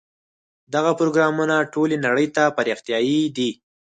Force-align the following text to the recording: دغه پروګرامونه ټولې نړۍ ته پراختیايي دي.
دغه 0.73 0.91
پروګرامونه 0.99 1.55
ټولې 1.73 1.97
نړۍ 2.05 2.27
ته 2.35 2.43
پراختیايي 2.57 3.21
دي. 3.37 3.51